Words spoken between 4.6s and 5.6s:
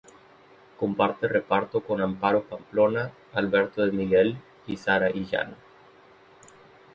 y Sara Illán.